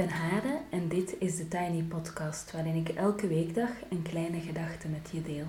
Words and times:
ben 0.00 0.08
Hade 0.08 0.58
en 0.70 0.88
dit 0.88 1.14
is 1.18 1.36
de 1.36 1.48
Tiny 1.48 1.82
Podcast 1.82 2.52
waarin 2.52 2.74
ik 2.74 2.88
elke 2.88 3.26
weekdag 3.26 3.70
een 3.90 4.02
kleine 4.02 4.40
gedachte 4.40 4.88
met 4.88 5.08
je 5.12 5.22
deel. 5.22 5.46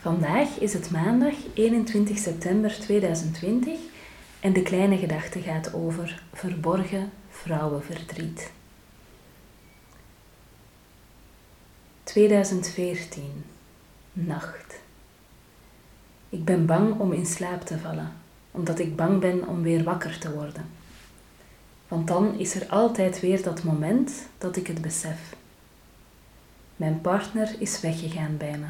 Vandaag 0.00 0.58
is 0.58 0.72
het 0.72 0.90
maandag 0.90 1.34
21 1.54 2.18
september 2.18 2.80
2020 2.80 3.78
en 4.40 4.52
de 4.52 4.62
kleine 4.62 4.96
gedachte 4.96 5.40
gaat 5.40 5.74
over 5.74 6.22
verborgen 6.32 7.10
vrouwenverdriet. 7.30 8.52
2014. 12.02 13.44
Nacht. 14.12 14.80
Ik 16.28 16.44
ben 16.44 16.66
bang 16.66 16.98
om 16.98 17.12
in 17.12 17.26
slaap 17.26 17.62
te 17.62 17.78
vallen, 17.78 18.12
omdat 18.50 18.78
ik 18.78 18.96
bang 18.96 19.20
ben 19.20 19.48
om 19.48 19.62
weer 19.62 19.84
wakker 19.84 20.18
te 20.18 20.32
worden. 20.32 20.81
Want 21.92 22.06
dan 22.06 22.38
is 22.38 22.54
er 22.54 22.66
altijd 22.68 23.20
weer 23.20 23.42
dat 23.42 23.62
moment 23.62 24.26
dat 24.38 24.56
ik 24.56 24.66
het 24.66 24.80
besef. 24.80 25.34
Mijn 26.76 27.00
partner 27.00 27.54
is 27.58 27.80
weggegaan 27.80 28.36
bij 28.36 28.58
me. 28.58 28.66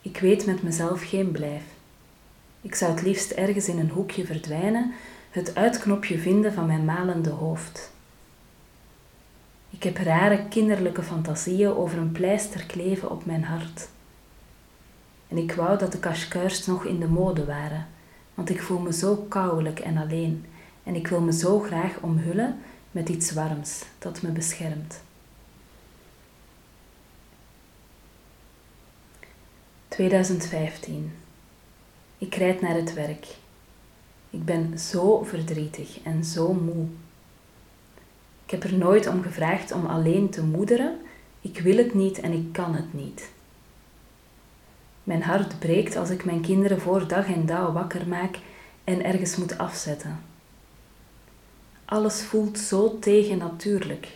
Ik 0.00 0.18
weet 0.18 0.46
met 0.46 0.62
mezelf 0.62 1.08
geen 1.08 1.30
blijf. 1.30 1.62
Ik 2.60 2.74
zou 2.74 2.92
het 2.92 3.02
liefst 3.02 3.30
ergens 3.30 3.68
in 3.68 3.78
een 3.78 3.90
hoekje 3.90 4.26
verdwijnen, 4.26 4.92
het 5.30 5.54
uitknopje 5.54 6.18
vinden 6.18 6.52
van 6.52 6.66
mijn 6.66 6.84
malende 6.84 7.30
hoofd. 7.30 7.92
Ik 9.70 9.82
heb 9.82 9.96
rare 9.96 10.48
kinderlijke 10.48 11.02
fantasieën 11.02 11.74
over 11.74 11.98
een 11.98 12.12
pleister 12.12 12.64
kleven 12.66 13.10
op 13.10 13.26
mijn 13.26 13.44
hart. 13.44 13.88
En 15.28 15.36
ik 15.36 15.52
wou 15.52 15.78
dat 15.78 15.92
de 15.92 15.98
kashkeurs 15.98 16.66
nog 16.66 16.84
in 16.84 17.00
de 17.00 17.08
mode 17.08 17.44
waren, 17.44 17.86
want 18.34 18.50
ik 18.50 18.62
voel 18.62 18.78
me 18.78 18.92
zo 18.92 19.16
koudelijk 19.16 19.80
en 19.80 19.96
alleen 19.96 20.44
en 20.84 20.94
ik 20.94 21.06
wil 21.06 21.20
me 21.20 21.32
zo 21.32 21.60
graag 21.60 21.98
omhullen 22.00 22.58
met 22.90 23.08
iets 23.08 23.32
warms 23.32 23.82
dat 23.98 24.22
me 24.22 24.30
beschermt. 24.30 25.02
2015. 29.88 31.12
Ik 32.18 32.34
rijd 32.34 32.60
naar 32.60 32.74
het 32.74 32.94
werk. 32.94 33.26
Ik 34.30 34.44
ben 34.44 34.78
zo 34.78 35.22
verdrietig 35.22 36.00
en 36.02 36.24
zo 36.24 36.52
moe. 36.52 36.86
Ik 38.44 38.50
heb 38.50 38.62
er 38.62 38.74
nooit 38.74 39.06
om 39.06 39.22
gevraagd 39.22 39.72
om 39.72 39.86
alleen 39.86 40.30
te 40.30 40.42
moederen. 40.42 40.98
Ik 41.40 41.58
wil 41.58 41.76
het 41.76 41.94
niet 41.94 42.20
en 42.20 42.32
ik 42.32 42.52
kan 42.52 42.74
het 42.74 42.94
niet. 42.94 43.30
Mijn 45.04 45.22
hart 45.22 45.58
breekt 45.58 45.96
als 45.96 46.10
ik 46.10 46.24
mijn 46.24 46.40
kinderen 46.40 46.80
voor 46.80 47.08
dag 47.08 47.26
en 47.26 47.46
dauw 47.46 47.72
wakker 47.72 48.08
maak 48.08 48.38
en 48.84 49.04
ergens 49.04 49.36
moet 49.36 49.58
afzetten. 49.58 50.33
Alles 51.94 52.22
voelt 52.22 52.58
zo 52.58 52.98
tegennatuurlijk. 52.98 54.08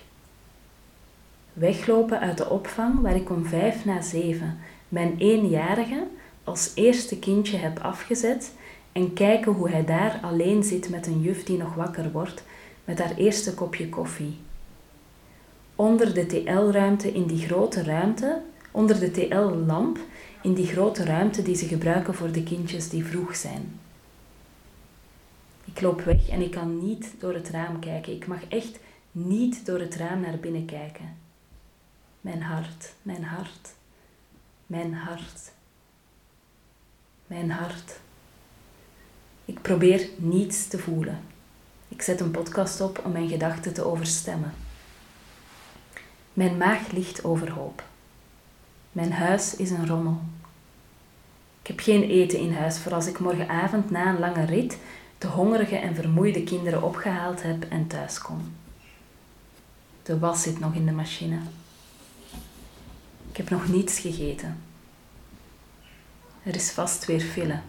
Weglopen 1.52 2.20
uit 2.20 2.38
de 2.38 2.50
opvang 2.50 3.00
waar 3.00 3.16
ik 3.16 3.30
om 3.30 3.44
vijf 3.44 3.84
na 3.84 4.02
zeven 4.02 4.58
mijn 4.88 5.14
eenjarige 5.18 6.06
als 6.44 6.72
eerste 6.74 7.18
kindje 7.18 7.56
heb 7.56 7.78
afgezet 7.78 8.52
en 8.92 9.12
kijken 9.12 9.52
hoe 9.52 9.70
hij 9.70 9.84
daar 9.84 10.20
alleen 10.22 10.62
zit 10.62 10.88
met 10.88 11.06
een 11.06 11.20
juf 11.20 11.44
die 11.44 11.58
nog 11.58 11.74
wakker 11.74 12.12
wordt 12.12 12.44
met 12.84 12.98
haar 12.98 13.14
eerste 13.16 13.54
kopje 13.54 13.88
koffie. 13.88 14.36
Onder 15.74 16.14
de 16.14 16.26
TL-ruimte 16.26 17.12
in 17.12 17.26
die 17.26 17.46
grote 17.46 17.82
ruimte, 17.82 18.40
onder 18.70 19.00
de 19.00 19.10
TL-lamp 19.10 19.98
in 20.42 20.54
die 20.54 20.66
grote 20.66 21.04
ruimte 21.04 21.42
die 21.42 21.56
ze 21.56 21.66
gebruiken 21.66 22.14
voor 22.14 22.32
de 22.32 22.42
kindjes 22.42 22.88
die 22.88 23.04
vroeg 23.04 23.36
zijn. 23.36 23.80
Ik 25.78 25.84
loop 25.84 26.00
weg 26.00 26.28
en 26.28 26.40
ik 26.40 26.50
kan 26.50 26.84
niet 26.84 27.14
door 27.18 27.34
het 27.34 27.48
raam 27.48 27.78
kijken. 27.78 28.12
Ik 28.12 28.26
mag 28.26 28.44
echt 28.48 28.78
niet 29.12 29.66
door 29.66 29.78
het 29.78 29.94
raam 29.94 30.20
naar 30.20 30.38
binnen 30.38 30.64
kijken. 30.64 31.16
Mijn 32.20 32.42
hart, 32.42 32.92
mijn 33.02 33.24
hart, 33.24 33.74
mijn 34.66 34.94
hart, 34.94 35.52
mijn 37.26 37.50
hart. 37.50 38.00
Ik 39.44 39.62
probeer 39.62 40.08
niets 40.16 40.68
te 40.68 40.78
voelen. 40.78 41.20
Ik 41.88 42.02
zet 42.02 42.20
een 42.20 42.30
podcast 42.30 42.80
op 42.80 43.04
om 43.04 43.12
mijn 43.12 43.28
gedachten 43.28 43.74
te 43.74 43.84
overstemmen. 43.84 44.54
Mijn 46.32 46.56
maag 46.56 46.90
ligt 46.90 47.24
overhoop. 47.24 47.84
Mijn 48.92 49.12
huis 49.12 49.56
is 49.56 49.70
een 49.70 49.86
rommel. 49.86 50.20
Ik 51.60 51.66
heb 51.66 51.80
geen 51.80 52.02
eten 52.02 52.38
in 52.38 52.52
huis 52.52 52.78
voor 52.78 52.94
als 52.94 53.06
ik 53.06 53.18
morgenavond 53.18 53.90
na 53.90 54.08
een 54.08 54.18
lange 54.18 54.44
rit 54.44 54.78
de 55.18 55.26
hongerige 55.26 55.76
en 55.76 55.94
vermoeide 55.94 56.42
kinderen 56.44 56.82
opgehaald 56.82 57.42
heb 57.42 57.64
en 57.64 57.86
thuis 57.86 58.18
kom. 58.18 58.54
De 60.02 60.18
was 60.18 60.42
zit 60.42 60.58
nog 60.58 60.74
in 60.74 60.86
de 60.86 60.92
machine. 60.92 61.38
Ik 63.30 63.36
heb 63.36 63.50
nog 63.50 63.68
niets 63.68 63.98
gegeten. 63.98 64.58
Er 66.42 66.54
is 66.54 66.70
vast 66.70 67.04
weer 67.04 67.20
file. 67.20 67.60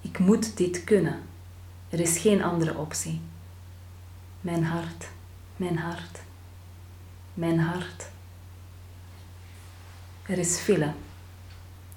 Ik 0.00 0.18
moet 0.18 0.56
dit 0.56 0.84
kunnen. 0.84 1.22
Er 1.88 2.00
is 2.00 2.18
geen 2.18 2.42
andere 2.42 2.76
optie. 2.76 3.20
Mijn 4.40 4.64
hart, 4.64 5.08
mijn 5.56 5.78
hart, 5.78 6.20
mijn 7.34 7.58
hart. 7.58 8.08
Er 10.22 10.38
is 10.38 10.58
file. 10.58 10.92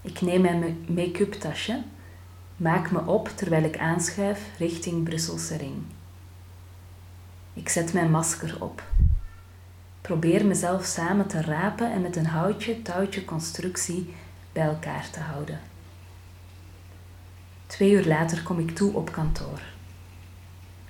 Ik 0.01 0.21
neem 0.21 0.41
mijn 0.41 0.85
make-up 0.87 1.33
tasje 1.33 1.83
Maak 2.59 2.91
me 2.91 3.05
op 3.05 3.27
terwijl 3.27 3.63
ik 3.63 3.77
aanschuif 3.77 4.49
richting 4.57 5.03
Brusselse 5.03 5.57
ring. 5.57 5.83
Ik 7.53 7.69
zet 7.69 7.93
mijn 7.93 8.11
masker 8.11 8.63
op. 8.63 8.83
Probeer 10.01 10.45
mezelf 10.45 10.85
samen 10.85 11.27
te 11.27 11.41
rapen 11.41 11.91
en 11.91 12.01
met 12.01 12.15
een 12.15 12.25
houtje-touwtje 12.25 13.25
constructie 13.25 14.13
bij 14.53 14.63
elkaar 14.63 15.09
te 15.09 15.19
houden. 15.19 15.59
Twee 17.67 17.91
uur 17.91 18.05
later 18.05 18.43
kom 18.43 18.59
ik 18.59 18.75
toe 18.75 18.93
op 18.93 19.11
kantoor. 19.11 19.61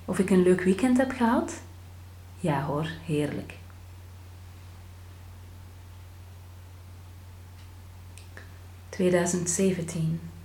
Of 0.06 0.20
ik 0.20 0.30
een 0.30 0.44
leuk 0.44 0.62
weekend 0.62 0.98
heb 0.98 1.12
gehad? 1.12 1.62
Ja 2.40 2.64
hoor, 2.64 2.88
heerlijk. 3.06 3.54
...2017 8.90 10.39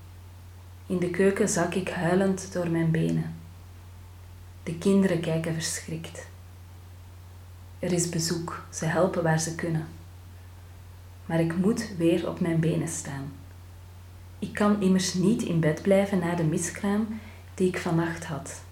in 0.86 0.98
de 0.98 1.10
keuken 1.10 1.48
zak 1.48 1.74
ik 1.74 1.88
huilend 1.88 2.52
door 2.52 2.68
mijn 2.68 2.90
benen. 2.90 3.34
De 4.62 4.78
kinderen 4.78 5.20
kijken 5.20 5.54
verschrikt. 5.54 6.26
Er 7.78 7.92
is 7.92 8.08
bezoek, 8.08 8.64
ze 8.70 8.84
helpen 8.84 9.22
waar 9.22 9.40
ze 9.40 9.54
kunnen. 9.54 9.86
Maar 11.26 11.40
ik 11.40 11.56
moet 11.56 11.96
weer 11.96 12.28
op 12.28 12.40
mijn 12.40 12.60
benen 12.60 12.88
staan. 12.88 13.32
Ik 14.38 14.52
kan 14.52 14.82
immers 14.82 15.14
niet 15.14 15.42
in 15.42 15.60
bed 15.60 15.82
blijven 15.82 16.18
na 16.18 16.34
de 16.34 16.44
miskraam 16.44 17.20
die 17.54 17.68
ik 17.68 17.78
vannacht 17.78 18.24
had. 18.24 18.62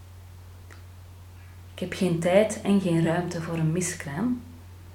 Ik 1.75 1.79
heb 1.79 1.93
geen 1.93 2.19
tijd 2.19 2.61
en 2.63 2.81
geen 2.81 3.05
ruimte 3.05 3.43
voor 3.43 3.59
een 3.59 3.73
miskraam. 3.73 4.43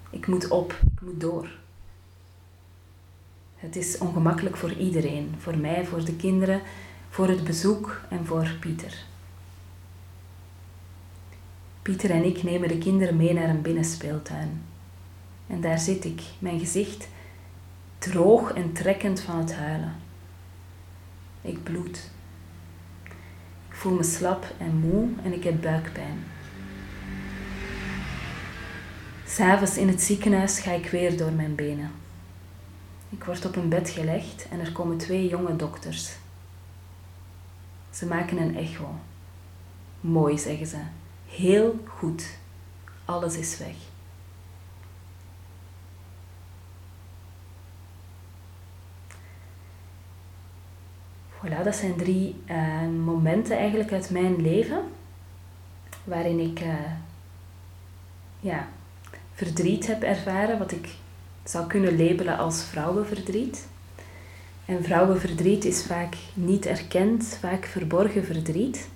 Ik 0.10 0.28
moet 0.28 0.48
op, 0.48 0.80
ik 0.94 1.02
moet 1.02 1.22
door. 1.22 1.50
Het 3.56 3.76
is 3.76 3.98
ongemakkelijk 3.98 4.58
voor 4.58 4.72
iedereen, 4.74 5.36
voor 5.38 5.58
mij, 5.58 5.86
voor 5.86 6.06
de 6.06 6.16
kinderen, 6.16 6.62
voor 7.10 7.28
het 7.28 7.44
bezoek 7.44 8.02
en 8.10 8.26
voor 8.26 8.56
Pieter. 8.60 9.06
Pieter 11.82 12.10
en 12.10 12.24
ik 12.24 12.44
nemen 12.44 12.68
de 12.68 12.78
kinderen 12.78 13.16
mee 13.16 13.34
naar 13.34 13.50
een 13.50 13.62
binnenspeeltuin. 13.62 14.62
En 15.48 15.62
daar 15.62 15.80
zit 15.80 16.06
ik, 16.06 16.22
mijn 16.40 16.60
gezicht 16.60 17.08
droog 17.98 18.54
en 18.54 18.74
trekkend 18.74 19.22
van 19.22 19.38
het 19.38 19.56
huilen. 19.56 19.96
Ik 21.42 21.64
bloed. 21.64 22.10
Ik 23.70 23.76
voel 23.84 23.94
me 23.94 24.04
slap 24.04 24.54
en 24.58 24.76
moe 24.76 25.10
en 25.24 25.34
ik 25.34 25.44
heb 25.44 25.62
buikpijn. 25.62 26.24
S'avonds 29.26 29.78
in 29.78 29.88
het 29.88 30.02
ziekenhuis 30.02 30.60
ga 30.60 30.72
ik 30.72 30.90
weer 30.90 31.18
door 31.18 31.32
mijn 31.32 31.56
benen. 31.56 31.92
Ik 33.10 33.24
word 33.24 33.46
op 33.46 33.56
een 33.56 33.70
bed 33.70 33.90
gelegd 33.90 34.48
en 34.52 34.60
er 34.60 34.72
komen 34.72 34.98
twee 34.98 35.28
jonge 35.28 35.56
dokters. 35.56 36.16
Ze 37.90 38.06
maken 38.06 38.38
een 38.38 38.56
echo. 38.56 38.96
Mooi, 40.02 40.38
zeggen 40.38 40.68
ze. 40.68 40.78
Heel 41.28 41.80
goed. 41.88 42.38
Alles 43.06 43.38
is 43.38 43.58
weg. 43.58 43.76
Voilà, 51.38 51.64
dat 51.64 51.76
zijn 51.76 51.96
drie 51.96 52.36
uh, 52.50 52.88
momenten 53.06 53.58
eigenlijk 53.58 53.92
uit 53.92 54.10
mijn 54.10 54.42
leven 54.42 54.84
waarin 56.04 56.40
ik 56.40 56.60
uh, 56.60 56.74
ja, 58.40 58.68
verdriet 59.34 59.88
heb 59.88 60.04
ervaren, 60.04 60.58
wat 60.58 60.72
ik 60.72 60.96
zou 61.44 61.68
kunnen 61.68 61.98
labelen 61.98 62.38
als 62.38 62.64
vrouwenverdriet. 62.64 63.68
En 64.68 64.84
vrouwenverdriet 64.84 65.66
is 65.66 65.84
vaak 65.84 66.16
niet 66.34 66.66
erkend, 66.66 67.38
vaak 67.40 67.66
verborgen 67.66 68.26
verdriet. 68.26 68.90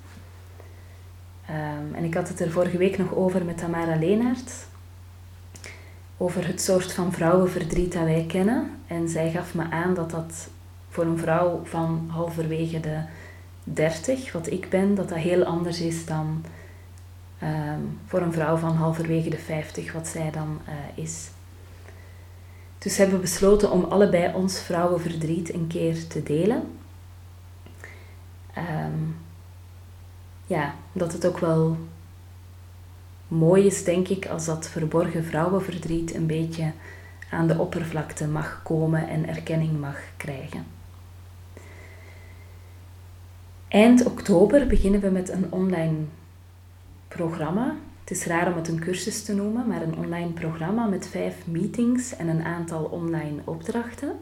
Ehm, 1.46 1.94
en 1.96 2.04
ik 2.04 2.14
had 2.14 2.28
het 2.28 2.40
er 2.40 2.52
vorige 2.52 2.78
week 2.78 2.98
nog 2.98 3.16
over 3.16 3.46
met 3.46 3.58
Tamara 3.58 3.96
Leenaert. 3.96 4.52
Over 6.18 6.48
het 6.48 6.62
soort 6.62 6.94
van 6.94 7.14
vrouwenverdriet 7.14 7.94
dat 7.94 8.04
wij 8.04 8.26
kennen. 8.28 8.72
En 8.88 9.10
zij 9.10 9.32
gaf 9.32 9.54
me 9.54 9.70
aan 9.70 9.94
dat 9.94 10.12
dat 10.12 10.50
voor 10.90 11.06
een 11.06 11.18
vrouw 11.18 11.62
van 11.64 12.06
halverwege 12.10 12.80
de 12.80 13.02
30, 13.64 14.32
wat 14.32 14.52
ik 14.52 14.70
ben, 14.70 14.96
dat 14.96 15.10
dat 15.10 15.18
heel 15.18 15.44
anders 15.44 15.82
is 15.82 16.06
dan 16.06 16.46
ehm, 17.40 17.82
voor 18.06 18.22
een 18.22 18.34
vrouw 18.34 18.58
van 18.58 18.76
halverwege 18.76 19.30
de 19.30 19.38
50, 19.38 19.94
wat 19.94 20.08
zij 20.08 20.32
dan 20.32 20.60
uh, 20.68 21.04
is. 21.04 21.30
Dus 22.82 22.98
hebben 22.98 23.16
we 23.16 23.22
besloten 23.22 23.72
om 23.72 23.84
allebei 23.84 24.34
ons 24.34 24.60
vrouwenverdriet 24.60 25.54
een 25.54 25.68
keer 25.68 26.08
te 26.08 26.24
delen. 26.24 26.64
Um, 28.58 29.16
ja, 30.48 30.76
dat 30.92 31.14
het 31.14 31.26
ook 31.26 31.38
wel 31.38 31.78
mooi 33.28 33.66
is, 33.66 33.84
denk 33.84 34.08
ik, 34.08 34.26
als 34.26 34.46
dat 34.46 34.68
verborgen 34.68 35.26
vrouwenverdriet 35.26 36.14
een 36.16 36.26
beetje 36.26 36.72
aan 37.30 37.48
de 37.48 37.58
oppervlakte 37.58 38.28
mag 38.28 38.62
komen 38.64 39.08
en 39.08 39.28
erkenning 39.28 39.80
mag 39.80 39.98
krijgen. 40.18 40.66
Eind 43.68 44.06
oktober 44.06 44.68
beginnen 44.68 45.02
we 45.02 45.10
met 45.10 45.30
een 45.30 45.48
online 45.50 45.98
programma. 47.08 47.76
Het 48.02 48.12
is 48.12 48.26
raar 48.26 48.48
om 48.48 48.56
het 48.56 48.68
een 48.68 48.80
cursus 48.80 49.24
te 49.24 49.34
noemen, 49.34 49.68
maar 49.68 49.82
een 49.82 49.98
online 49.98 50.32
programma 50.32 50.86
met 50.86 51.08
vijf 51.08 51.36
meetings 51.48 52.16
en 52.16 52.28
een 52.28 52.44
aantal 52.44 52.84
online 52.84 53.42
opdrachten, 53.44 54.20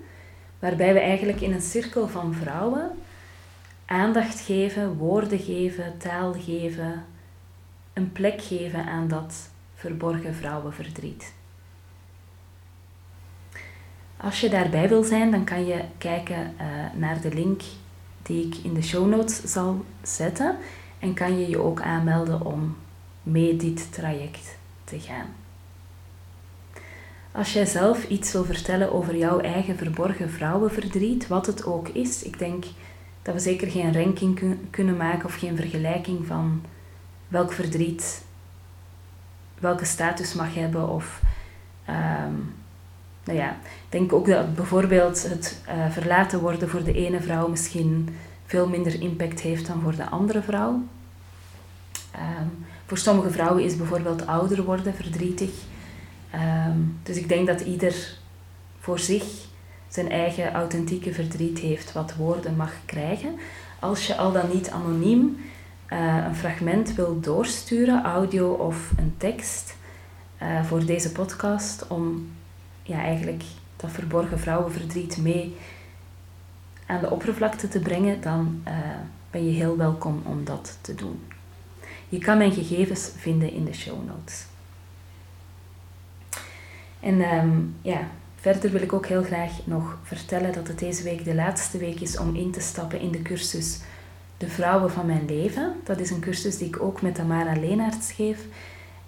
waarbij 0.59 0.93
we 0.93 0.99
eigenlijk 0.99 1.41
in 1.41 1.53
een 1.53 1.61
cirkel 1.61 2.07
van 2.07 2.33
vrouwen 2.33 2.91
aandacht 3.89 4.39
geven, 4.39 4.97
woorden 4.97 5.39
geven, 5.39 5.97
taal 5.97 6.33
geven, 6.33 7.05
een 7.93 8.11
plek 8.11 8.41
geven 8.41 8.85
aan 8.85 9.07
dat 9.07 9.49
verborgen 9.75 10.35
vrouwenverdriet. 10.35 11.33
Als 14.17 14.39
je 14.39 14.49
daarbij 14.49 14.89
wil 14.89 15.03
zijn, 15.03 15.31
dan 15.31 15.43
kan 15.43 15.65
je 15.65 15.83
kijken 15.97 16.55
uh, 16.61 16.65
naar 16.93 17.21
de 17.21 17.33
link 17.33 17.61
die 18.21 18.45
ik 18.45 18.55
in 18.55 18.73
de 18.73 18.81
show 18.81 19.07
notes 19.07 19.43
zal 19.43 19.85
zetten 20.01 20.57
en 20.99 21.13
kan 21.13 21.39
je 21.39 21.49
je 21.49 21.61
ook 21.61 21.81
aanmelden 21.81 22.45
om 22.45 22.75
mee 23.31 23.55
dit 23.55 23.93
traject 23.93 24.57
te 24.83 24.99
gaan. 24.99 25.27
Als 27.31 27.53
jij 27.53 27.65
zelf 27.65 28.07
iets 28.07 28.31
wil 28.31 28.45
vertellen 28.45 28.93
over 28.93 29.17
jouw 29.17 29.39
eigen 29.39 29.77
verborgen 29.77 30.29
vrouwenverdriet, 30.29 31.27
wat 31.27 31.45
het 31.45 31.65
ook 31.65 31.87
is, 31.87 32.23
ik 32.23 32.39
denk 32.39 32.65
dat 33.21 33.33
we 33.33 33.39
zeker 33.39 33.71
geen 33.71 33.93
ranking 33.93 34.57
kunnen 34.69 34.97
maken 34.97 35.25
of 35.25 35.35
geen 35.35 35.55
vergelijking 35.55 36.27
van 36.27 36.63
welk 37.27 37.51
verdriet 37.51 38.23
welke 39.59 39.85
status 39.85 40.33
mag 40.33 40.53
hebben. 40.53 40.89
Of 40.89 41.21
um, 41.89 42.53
nou 43.23 43.37
ja, 43.37 43.49
ik 43.49 43.89
denk 43.89 44.13
ook 44.13 44.27
dat 44.27 44.55
bijvoorbeeld 44.55 45.23
het 45.23 45.61
uh, 45.67 45.91
verlaten 45.91 46.39
worden 46.39 46.69
voor 46.69 46.83
de 46.83 46.93
ene 46.93 47.21
vrouw 47.21 47.47
misschien 47.47 48.15
veel 48.45 48.67
minder 48.67 49.01
impact 49.01 49.39
heeft 49.39 49.67
dan 49.67 49.81
voor 49.81 49.95
de 49.95 50.09
andere 50.09 50.41
vrouw. 50.41 50.81
Um, 52.15 52.65
voor 52.89 52.97
sommige 52.97 53.31
vrouwen 53.31 53.63
is 53.63 53.77
bijvoorbeeld 53.77 54.27
ouder 54.27 54.63
worden 54.63 54.93
verdrietig. 54.93 55.49
Um, 56.67 56.99
dus 57.03 57.17
ik 57.17 57.29
denk 57.29 57.47
dat 57.47 57.61
ieder 57.61 58.17
voor 58.79 58.99
zich 58.99 59.23
zijn 59.87 60.11
eigen 60.11 60.53
authentieke 60.53 61.13
verdriet 61.13 61.59
heeft, 61.59 61.91
wat 61.91 62.15
woorden 62.15 62.55
mag 62.55 62.73
krijgen. 62.85 63.35
Als 63.79 64.07
je 64.07 64.15
al 64.15 64.31
dan 64.31 64.49
niet 64.53 64.69
anoniem 64.69 65.37
uh, 65.89 66.23
een 66.27 66.35
fragment 66.35 66.95
wil 66.95 67.19
doorsturen, 67.19 68.03
audio 68.03 68.51
of 68.51 68.91
een 68.97 69.13
tekst, 69.17 69.75
uh, 70.41 70.63
voor 70.63 70.85
deze 70.85 71.11
podcast, 71.11 71.87
om 71.87 72.29
ja, 72.83 73.01
eigenlijk 73.01 73.43
dat 73.75 73.91
verborgen 73.91 74.39
vrouwenverdriet 74.39 75.17
mee 75.17 75.55
aan 76.85 76.99
de 76.99 77.11
oppervlakte 77.11 77.67
te 77.67 77.79
brengen, 77.79 78.21
dan 78.21 78.61
uh, 78.67 78.73
ben 79.31 79.45
je 79.45 79.51
heel 79.51 79.77
welkom 79.77 80.21
om 80.25 80.43
dat 80.43 80.77
te 80.81 80.95
doen. 80.95 81.19
Je 82.09 82.19
kan 82.19 82.37
mijn 82.37 82.51
gegevens 82.51 83.09
vinden 83.17 83.53
in 83.53 83.65
de 83.65 83.73
show 83.73 84.07
notes. 84.07 84.45
En 86.99 87.21
um, 87.21 87.75
ja, 87.81 88.09
Verder 88.39 88.71
wil 88.71 88.81
ik 88.81 88.93
ook 88.93 89.05
heel 89.05 89.23
graag 89.23 89.51
nog 89.63 89.97
vertellen 90.03 90.53
dat 90.53 90.67
het 90.67 90.79
deze 90.79 91.03
week 91.03 91.23
de 91.23 91.35
laatste 91.35 91.77
week 91.77 91.99
is 91.99 92.17
om 92.17 92.35
in 92.35 92.51
te 92.51 92.59
stappen 92.59 92.99
in 92.99 93.11
de 93.11 93.21
cursus 93.21 93.79
De 94.37 94.47
Vrouwen 94.47 94.91
van 94.91 95.05
Mijn 95.05 95.25
Leven. 95.25 95.75
Dat 95.83 95.99
is 95.99 96.09
een 96.09 96.19
cursus 96.19 96.57
die 96.57 96.67
ik 96.67 96.81
ook 96.81 97.01
met 97.01 97.15
Tamara 97.15 97.59
Leenaerts 97.59 98.11
geef, 98.11 98.39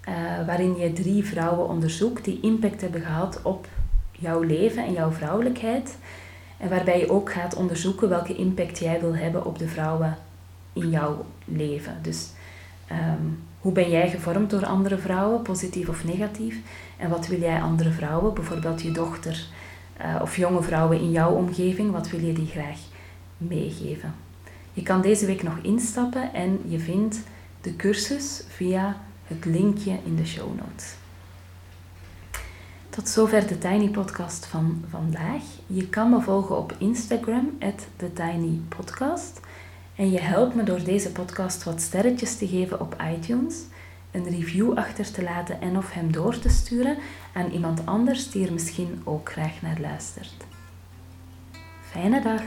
uh, 0.10 0.46
waarin 0.46 0.78
je 0.78 0.94
drie 0.94 1.26
vrouwen 1.26 1.68
onderzoekt 1.68 2.26
die 2.26 2.40
impact 2.42 2.82
hebben 2.82 3.02
gehad 3.02 3.42
op 3.42 3.68
jouw 4.12 4.42
leven 4.42 4.86
en 4.86 4.94
jouw 4.94 5.12
vrouwelijkheid. 5.12 5.98
En 6.58 6.70
waarbij 6.70 7.00
je 7.00 7.12
ook 7.12 7.32
gaat 7.32 7.56
onderzoeken 7.56 8.10
welke 8.10 8.36
impact 8.36 8.80
jij 8.80 9.00
wil 9.00 9.16
hebben 9.16 9.46
op 9.46 9.60
de 9.60 9.68
vrouwen 9.68 10.18
in 10.74 10.90
jouw 10.90 11.26
leven. 11.46 12.00
Dus 12.02 12.30
um, 12.92 13.44
hoe 13.60 13.72
ben 13.72 13.90
jij 13.90 14.10
gevormd 14.10 14.50
door 14.50 14.66
andere 14.66 14.98
vrouwen, 14.98 15.42
positief 15.42 15.90
of 15.90 16.04
negatief? 16.04 16.60
En 16.98 17.10
wat 17.10 17.28
wil 17.28 17.40
jij 17.40 17.62
andere 17.62 17.92
vrouwen, 17.92 18.34
bijvoorbeeld 18.34 18.82
je 18.82 18.92
dochter 18.92 19.46
uh, 20.02 20.22
of 20.22 20.36
jonge 20.36 20.62
vrouwen 20.62 21.00
in 21.00 21.12
jouw 21.12 21.32
omgeving, 21.32 21.92
wat 21.92 22.10
wil 22.10 22.20
je 22.20 22.34
die 22.34 22.48
graag 22.48 22.80
meegeven? 23.38 24.14
Je 24.74 24.84
kan 24.84 25.02
deze 25.02 25.26
week 25.26 25.44
nog 25.44 25.58
instappen 25.62 26.34
en 26.34 26.60
je 26.68 26.80
vindt 26.80 27.20
de 27.62 27.76
cursus 27.76 28.44
via 28.48 28.98
het 29.28 29.46
linkje 29.46 29.98
in 30.06 30.16
de 30.16 30.26
show 30.26 30.48
notes. 30.58 30.96
Tot 32.90 33.10
zover 33.10 33.48
de 33.48 33.58
Tiny 33.58 33.90
Podcast 33.90 34.46
van 34.46 34.84
vandaag. 34.90 35.42
Je 35.68 35.88
kan 35.88 36.10
me 36.10 36.22
volgen 36.22 36.58
op 36.58 36.76
Instagram, 36.78 37.58
TheTinyPodcast. 37.96 39.40
En 40.02 40.12
je 40.12 40.20
helpt 40.20 40.56
me 40.56 40.64
door 40.64 40.84
deze 40.84 41.12
podcast 41.12 41.64
wat 41.64 41.82
sterretjes 41.82 42.38
te 42.38 42.48
geven 42.48 42.80
op 42.80 42.96
iTunes, 43.16 43.56
een 44.12 44.30
review 44.30 44.78
achter 44.78 45.12
te 45.12 45.24
laten 45.24 45.62
en 45.62 45.78
of 45.78 45.92
hem 45.92 46.12
door 46.12 46.40
te 46.40 46.50
sturen 46.50 46.98
aan 47.34 47.52
iemand 47.52 47.86
anders 47.86 48.32
die 48.32 48.46
er 48.46 48.54
misschien 48.54 49.02
ook 49.04 49.32
graag 49.32 49.62
naar 49.62 49.80
luistert. 49.80 50.46
Fijne 51.82 52.22
dag! 52.22 52.42